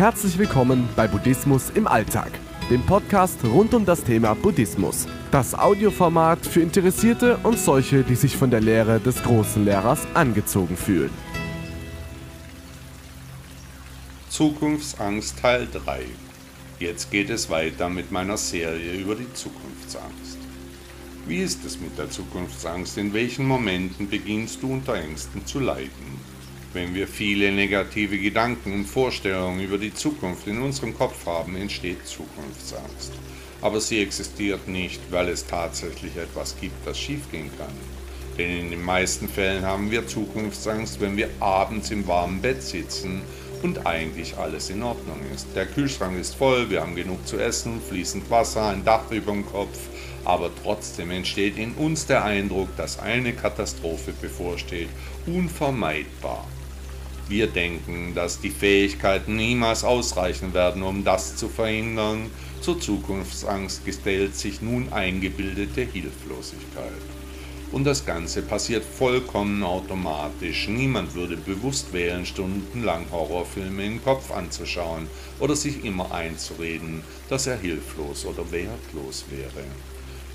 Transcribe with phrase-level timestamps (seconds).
[0.00, 2.30] Herzlich willkommen bei Buddhismus im Alltag,
[2.70, 5.06] dem Podcast rund um das Thema Buddhismus.
[5.30, 10.74] Das Audioformat für Interessierte und solche, die sich von der Lehre des großen Lehrers angezogen
[10.74, 11.10] fühlen.
[14.30, 16.00] Zukunftsangst Teil 3.
[16.78, 20.38] Jetzt geht es weiter mit meiner Serie über die Zukunftsangst.
[21.26, 22.96] Wie ist es mit der Zukunftsangst?
[22.96, 26.39] In welchen Momenten beginnst du unter Ängsten zu leiden?
[26.72, 32.06] Wenn wir viele negative Gedanken und Vorstellungen über die Zukunft in unserem Kopf haben, entsteht
[32.06, 33.10] Zukunftsangst.
[33.60, 37.72] Aber sie existiert nicht, weil es tatsächlich etwas gibt, das schiefgehen kann.
[38.38, 43.22] Denn in den meisten Fällen haben wir Zukunftsangst, wenn wir abends im warmen Bett sitzen
[43.64, 45.48] und eigentlich alles in Ordnung ist.
[45.56, 49.44] Der Kühlschrank ist voll, wir haben genug zu essen, fließend Wasser, ein Dach über dem
[49.44, 49.76] Kopf,
[50.24, 54.88] aber trotzdem entsteht in uns der Eindruck, dass eine Katastrophe bevorsteht,
[55.26, 56.46] unvermeidbar.
[57.30, 62.28] Wir denken, dass die Fähigkeiten niemals ausreichen werden, um das zu verhindern.
[62.60, 66.90] Zur Zukunftsangst gestellt sich nun eingebildete Hilflosigkeit.
[67.70, 70.66] Und das Ganze passiert vollkommen automatisch.
[70.66, 75.06] Niemand würde bewusst wählen, stundenlang Horrorfilme im Kopf anzuschauen
[75.38, 79.64] oder sich immer einzureden, dass er hilflos oder wertlos wäre.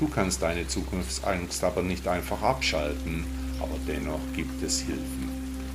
[0.00, 3.24] Du kannst deine Zukunftsangst aber nicht einfach abschalten,
[3.60, 5.29] aber dennoch gibt es Hilfen.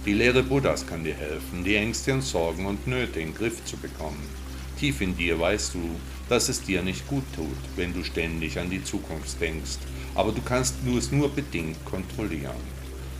[0.06, 3.66] Die Lehre Buddhas kann dir helfen, die Ängste und Sorgen und Nöte in den Griff
[3.66, 4.22] zu bekommen.
[4.78, 5.80] Tief in dir weißt du,
[6.30, 9.80] dass es dir nicht gut tut, wenn du ständig an die Zukunft denkst,
[10.14, 12.76] aber du kannst es nur bedingt kontrollieren.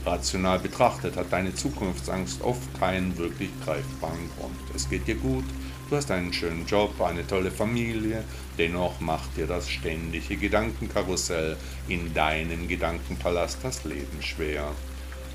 [0.06, 4.60] Rational betrachtet hat deine Zukunftsangst oft keinen wirklich greifbaren Grund.
[4.76, 5.46] Es geht dir gut,
[5.90, 8.24] du hast einen schönen Job, eine tolle Familie,
[8.60, 14.72] dennoch macht dir das ständige Gedankenkarussell in deinem Gedankenpalast das Leben schwer.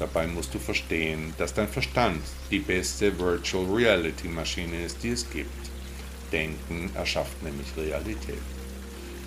[0.01, 5.29] Dabei musst du verstehen, dass dein Verstand die beste Virtual Reality Maschine ist, die es
[5.31, 5.71] gibt.
[6.33, 8.41] Denken erschafft nämlich Realität.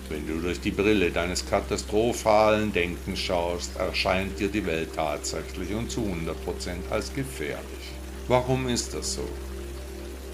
[0.08, 5.92] Wenn du durch die Brille deines katastrophalen Denkens schaust, erscheint dir die Welt tatsächlich und
[5.92, 7.92] zu 100% als gefährlich.
[8.26, 9.28] Warum ist das so?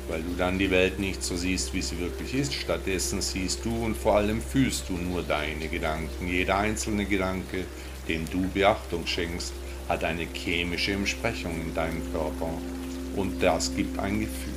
[0.08, 2.54] Weil du dann die Welt nicht so siehst, wie sie wirklich ist.
[2.54, 6.26] Stattdessen siehst du und vor allem fühlst du nur deine Gedanken.
[6.26, 7.66] Jeder einzelne Gedanke,
[8.08, 9.52] dem du Beachtung schenkst,
[9.90, 12.48] hat eine chemische Entsprechung in deinem Körper
[13.16, 14.54] und das gibt ein Gefühl.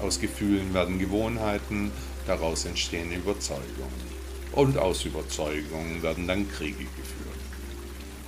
[0.00, 1.90] Aus Gefühlen werden Gewohnheiten,
[2.24, 4.16] daraus entstehen Überzeugungen.
[4.52, 7.40] Und aus Überzeugungen werden dann Kriege geführt.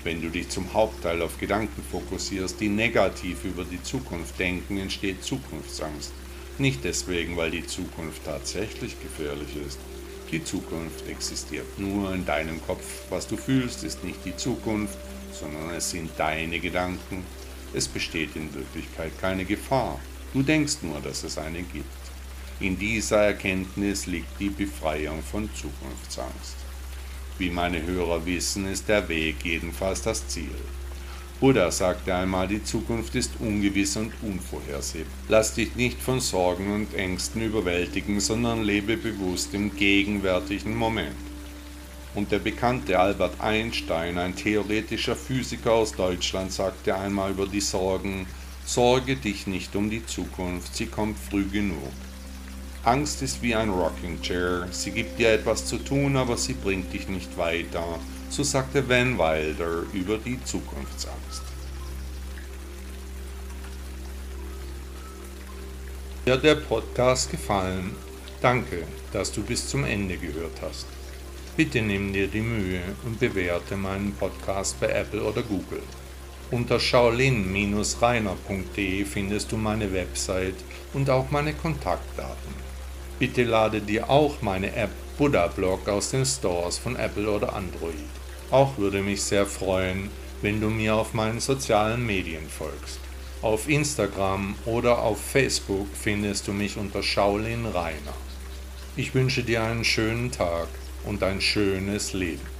[0.02, 5.22] Wenn du dich zum Hauptteil auf Gedanken fokussierst, die negativ über die Zukunft denken, entsteht
[5.22, 6.12] Zukunftsangst.
[6.58, 9.78] Nicht deswegen, weil die Zukunft tatsächlich gefährlich ist.
[10.32, 12.84] Die Zukunft existiert nur in deinem Kopf.
[13.10, 14.98] Was du fühlst, ist nicht die Zukunft,
[15.38, 17.24] sondern es sind deine Gedanken.
[17.74, 20.00] Es besteht in Wirklichkeit keine Gefahr.
[20.32, 21.86] Du denkst nur, dass es eine gibt.
[22.60, 26.56] In dieser Erkenntnis liegt die Befreiung von Zukunftsangst.
[27.38, 30.50] Wie meine Hörer wissen, ist der Weg jedenfalls das Ziel.
[31.40, 35.12] Buddha sagte einmal, die Zukunft ist ungewiss und unvorhersehbar.
[35.28, 41.27] Lass dich nicht von Sorgen und Ängsten überwältigen, sondern lebe bewusst im gegenwärtigen Moment.
[42.14, 48.26] Und der bekannte Albert Einstein, ein theoretischer Physiker aus Deutschland, sagte einmal über die Sorgen,
[48.68, 51.90] Sorge dich nicht um die Zukunft, sie kommt früh genug.
[52.84, 56.92] Angst ist wie ein Rocking Chair, sie gibt dir etwas zu tun, aber sie bringt
[56.92, 57.98] dich nicht weiter,
[58.28, 61.42] so sagte Van Wilder über die Zukunftsangst.
[66.26, 67.96] Dir der Podcast gefallen?
[68.42, 68.82] Danke,
[69.14, 70.97] dass du bis zum Ende gehört hast.
[71.58, 75.82] Bitte nimm dir die Mühe und bewerte meinen Podcast bei Apple oder Google.
[76.52, 80.54] Unter shaolin-reiner.de findest du meine Website
[80.92, 82.54] und auch meine Kontaktdaten.
[83.18, 87.96] Bitte lade dir auch meine App Buddha Blog aus den Stores von Apple oder Android.
[88.52, 90.12] Auch würde mich sehr freuen,
[90.42, 93.00] wenn du mir auf meinen sozialen Medien folgst.
[93.42, 98.14] Auf Instagram oder auf Facebook findest du mich unter Shaolin Reiner.
[98.94, 100.68] Ich wünsche dir einen schönen Tag
[101.08, 102.57] und ein schönes Leben.